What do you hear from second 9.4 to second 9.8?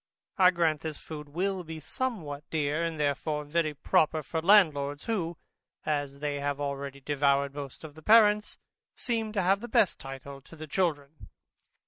have the